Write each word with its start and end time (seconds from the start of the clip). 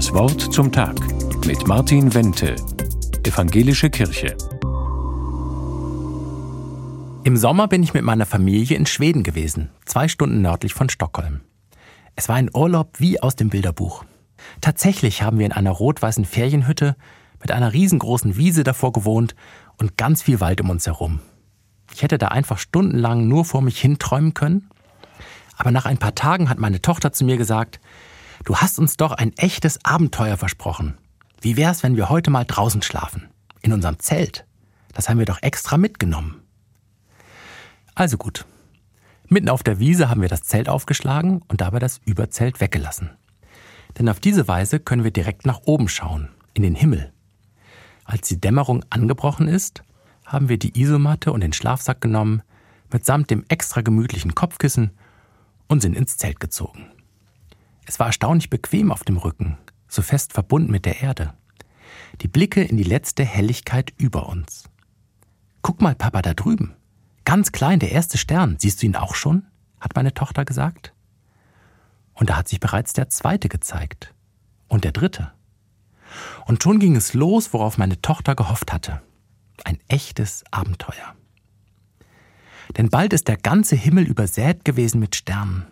Das 0.00 0.14
Wort 0.14 0.40
zum 0.40 0.72
Tag 0.72 0.96
mit 1.44 1.68
Martin 1.68 2.14
Wente, 2.14 2.56
Evangelische 3.22 3.90
Kirche. 3.90 4.34
Im 7.22 7.36
Sommer 7.36 7.68
bin 7.68 7.82
ich 7.82 7.92
mit 7.92 8.02
meiner 8.02 8.24
Familie 8.24 8.78
in 8.78 8.86
Schweden 8.86 9.24
gewesen, 9.24 9.68
zwei 9.84 10.08
Stunden 10.08 10.40
nördlich 10.40 10.72
von 10.72 10.88
Stockholm. 10.88 11.42
Es 12.16 12.30
war 12.30 12.36
ein 12.36 12.48
Urlaub 12.54 12.98
wie 12.98 13.20
aus 13.20 13.36
dem 13.36 13.50
Bilderbuch. 13.50 14.06
Tatsächlich 14.62 15.20
haben 15.20 15.38
wir 15.38 15.44
in 15.44 15.52
einer 15.52 15.72
rot-weißen 15.72 16.24
Ferienhütte 16.24 16.96
mit 17.38 17.50
einer 17.50 17.74
riesengroßen 17.74 18.38
Wiese 18.38 18.64
davor 18.64 18.94
gewohnt 18.94 19.34
und 19.76 19.98
ganz 19.98 20.22
viel 20.22 20.40
Wald 20.40 20.62
um 20.62 20.70
uns 20.70 20.86
herum. 20.86 21.20
Ich 21.92 22.02
hätte 22.02 22.16
da 22.16 22.28
einfach 22.28 22.56
stundenlang 22.56 23.28
nur 23.28 23.44
vor 23.44 23.60
mich 23.60 23.78
hinträumen 23.78 24.32
können. 24.32 24.70
Aber 25.58 25.70
nach 25.70 25.84
ein 25.84 25.98
paar 25.98 26.14
Tagen 26.14 26.48
hat 26.48 26.58
meine 26.58 26.80
Tochter 26.80 27.12
zu 27.12 27.26
mir 27.26 27.36
gesagt, 27.36 27.80
du 28.44 28.56
hast 28.56 28.78
uns 28.78 28.96
doch 28.96 29.12
ein 29.12 29.36
echtes 29.36 29.84
Abenteuer 29.84 30.36
versprochen. 30.36 30.98
Wie 31.40 31.56
wär's, 31.56 31.82
wenn 31.82 31.96
wir 31.96 32.08
heute 32.08 32.30
mal 32.30 32.44
draußen 32.44 32.82
schlafen? 32.82 33.28
In 33.62 33.72
unserem 33.72 33.98
Zelt. 33.98 34.46
Das 34.92 35.08
haben 35.08 35.18
wir 35.18 35.26
doch 35.26 35.42
extra 35.42 35.76
mitgenommen. 35.76 36.42
Also 37.94 38.16
gut. 38.16 38.46
Mitten 39.28 39.48
auf 39.48 39.62
der 39.62 39.78
Wiese 39.78 40.08
haben 40.08 40.22
wir 40.22 40.28
das 40.28 40.42
Zelt 40.42 40.68
aufgeschlagen 40.68 41.42
und 41.48 41.60
dabei 41.60 41.78
das 41.78 42.00
Überzelt 42.04 42.60
weggelassen. 42.60 43.10
Denn 43.98 44.08
auf 44.08 44.20
diese 44.20 44.48
Weise 44.48 44.80
können 44.80 45.04
wir 45.04 45.10
direkt 45.10 45.46
nach 45.46 45.60
oben 45.64 45.88
schauen, 45.88 46.28
in 46.54 46.62
den 46.62 46.74
Himmel. 46.74 47.12
Als 48.04 48.28
die 48.28 48.40
Dämmerung 48.40 48.84
angebrochen 48.90 49.46
ist, 49.48 49.82
haben 50.24 50.48
wir 50.48 50.58
die 50.58 50.80
Isomatte 50.80 51.32
und 51.32 51.40
den 51.40 51.52
Schlafsack 51.52 52.00
genommen, 52.00 52.42
mitsamt 52.92 53.30
dem 53.30 53.44
extra 53.48 53.82
gemütlichen 53.82 54.34
Kopfkissen 54.34 54.90
und 55.68 55.80
sind 55.80 55.96
ins 55.96 56.16
Zelt 56.16 56.40
gezogen. 56.40 56.90
Es 57.86 57.98
war 57.98 58.06
erstaunlich 58.06 58.50
bequem 58.50 58.92
auf 58.92 59.04
dem 59.04 59.16
Rücken, 59.16 59.58
so 59.88 60.02
fest 60.02 60.32
verbunden 60.32 60.70
mit 60.70 60.86
der 60.86 61.00
Erde. 61.00 61.34
Die 62.20 62.28
Blicke 62.28 62.62
in 62.62 62.76
die 62.76 62.84
letzte 62.84 63.24
Helligkeit 63.24 63.92
über 63.96 64.28
uns. 64.28 64.64
Guck 65.62 65.80
mal, 65.80 65.94
Papa, 65.94 66.22
da 66.22 66.34
drüben. 66.34 66.74
Ganz 67.24 67.52
klein, 67.52 67.78
der 67.78 67.92
erste 67.92 68.18
Stern. 68.18 68.56
Siehst 68.58 68.82
du 68.82 68.86
ihn 68.86 68.96
auch 68.96 69.14
schon? 69.14 69.46
hat 69.78 69.94
meine 69.94 70.12
Tochter 70.12 70.44
gesagt. 70.44 70.92
Und 72.12 72.30
da 72.30 72.36
hat 72.36 72.48
sich 72.48 72.60
bereits 72.60 72.92
der 72.92 73.08
zweite 73.08 73.48
gezeigt. 73.48 74.14
Und 74.68 74.84
der 74.84 74.92
dritte. 74.92 75.32
Und 76.46 76.62
schon 76.62 76.78
ging 76.78 76.96
es 76.96 77.14
los, 77.14 77.52
worauf 77.52 77.78
meine 77.78 78.00
Tochter 78.02 78.34
gehofft 78.34 78.72
hatte. 78.72 79.00
Ein 79.64 79.78
echtes 79.88 80.44
Abenteuer. 80.50 81.14
Denn 82.76 82.88
bald 82.88 83.12
ist 83.12 83.28
der 83.28 83.36
ganze 83.36 83.76
Himmel 83.76 84.04
übersät 84.04 84.64
gewesen 84.64 85.00
mit 85.00 85.16
Sternen. 85.16 85.66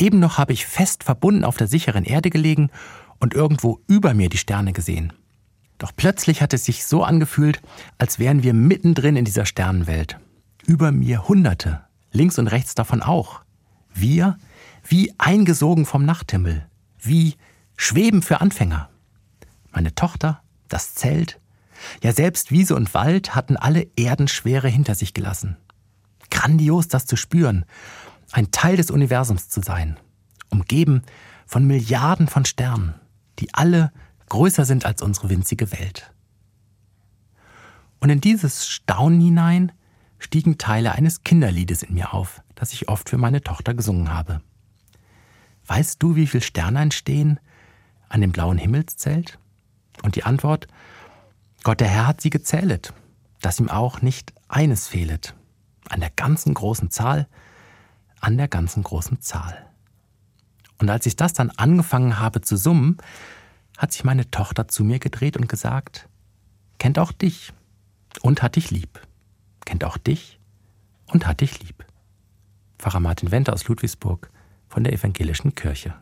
Eben 0.00 0.18
noch 0.18 0.38
habe 0.38 0.54
ich 0.54 0.66
fest 0.66 1.04
verbunden 1.04 1.44
auf 1.44 1.58
der 1.58 1.66
sicheren 1.66 2.04
Erde 2.04 2.30
gelegen 2.30 2.70
und 3.18 3.34
irgendwo 3.34 3.80
über 3.86 4.14
mir 4.14 4.30
die 4.30 4.38
Sterne 4.38 4.72
gesehen. 4.72 5.12
Doch 5.76 5.92
plötzlich 5.94 6.40
hat 6.40 6.54
es 6.54 6.64
sich 6.64 6.86
so 6.86 7.04
angefühlt, 7.04 7.60
als 7.98 8.18
wären 8.18 8.42
wir 8.42 8.54
mittendrin 8.54 9.16
in 9.16 9.26
dieser 9.26 9.44
Sternenwelt. 9.44 10.18
Über 10.66 10.90
mir 10.90 11.28
Hunderte, 11.28 11.82
links 12.12 12.38
und 12.38 12.48
rechts 12.48 12.74
davon 12.74 13.02
auch. 13.02 13.42
Wir 13.92 14.38
wie 14.88 15.12
eingesogen 15.18 15.84
vom 15.84 16.06
Nachthimmel, 16.06 16.66
wie 16.98 17.34
Schweben 17.76 18.22
für 18.22 18.40
Anfänger. 18.40 18.88
Meine 19.70 19.94
Tochter, 19.94 20.42
das 20.68 20.94
Zelt, 20.94 21.38
ja 22.02 22.12
selbst 22.12 22.50
Wiese 22.50 22.74
und 22.74 22.94
Wald 22.94 23.34
hatten 23.34 23.58
alle 23.58 23.86
Erdenschwere 23.96 24.68
hinter 24.68 24.94
sich 24.94 25.12
gelassen. 25.12 25.58
Grandios 26.30 26.88
das 26.88 27.04
zu 27.04 27.16
spüren, 27.16 27.66
ein 28.32 28.50
Teil 28.50 28.76
des 28.76 28.90
Universums 28.90 29.48
zu 29.48 29.60
sein, 29.60 29.98
umgeben 30.50 31.02
von 31.46 31.66
Milliarden 31.66 32.28
von 32.28 32.44
Sternen, 32.44 32.94
die 33.38 33.52
alle 33.54 33.92
größer 34.28 34.64
sind 34.64 34.84
als 34.84 35.02
unsere 35.02 35.30
winzige 35.30 35.72
Welt. 35.72 36.12
Und 37.98 38.10
in 38.10 38.20
dieses 38.20 38.68
Staunen 38.68 39.20
hinein 39.20 39.72
stiegen 40.18 40.58
Teile 40.58 40.92
eines 40.92 41.22
Kinderliedes 41.22 41.82
in 41.82 41.94
mir 41.94 42.14
auf, 42.14 42.42
das 42.54 42.72
ich 42.72 42.88
oft 42.88 43.08
für 43.08 43.18
meine 43.18 43.42
Tochter 43.42 43.74
gesungen 43.74 44.12
habe. 44.12 44.40
Weißt 45.66 46.02
du, 46.02 46.16
wie 46.16 46.26
viele 46.26 46.42
Sterne 46.42 46.80
entstehen 46.80 47.40
an 48.08 48.20
dem 48.20 48.32
blauen 48.32 48.58
Himmelszelt? 48.58 49.38
Und 50.02 50.16
die 50.16 50.24
Antwort, 50.24 50.66
Gott 51.62 51.80
der 51.80 51.88
Herr 51.88 52.06
hat 52.06 52.20
sie 52.20 52.30
gezählet, 52.30 52.92
dass 53.40 53.60
ihm 53.60 53.68
auch 53.68 54.02
nicht 54.02 54.32
eines 54.48 54.88
fehlet. 54.88 55.34
An 55.88 56.00
der 56.00 56.10
ganzen 56.10 56.54
großen 56.54 56.90
Zahl, 56.90 57.28
an 58.20 58.36
der 58.36 58.48
ganzen 58.48 58.82
großen 58.82 59.20
Zahl. 59.20 59.66
Und 60.78 60.88
als 60.88 61.06
ich 61.06 61.16
das 61.16 61.32
dann 61.32 61.50
angefangen 61.50 62.18
habe 62.18 62.40
zu 62.40 62.56
summen, 62.56 62.96
hat 63.76 63.92
sich 63.92 64.04
meine 64.04 64.30
Tochter 64.30 64.68
zu 64.68 64.84
mir 64.84 64.98
gedreht 64.98 65.36
und 65.36 65.48
gesagt, 65.48 66.08
kennt 66.78 66.98
auch 66.98 67.12
dich 67.12 67.52
und 68.22 68.42
hat 68.42 68.56
dich 68.56 68.70
lieb. 68.70 69.00
Kennt 69.64 69.84
auch 69.84 69.98
dich 69.98 70.38
und 71.06 71.26
hat 71.26 71.40
dich 71.40 71.60
lieb. 71.60 71.84
Pfarrer 72.78 73.00
Martin 73.00 73.30
Wenter 73.30 73.52
aus 73.52 73.68
Ludwigsburg 73.68 74.30
von 74.68 74.84
der 74.84 74.92
Evangelischen 74.92 75.54
Kirche. 75.54 75.94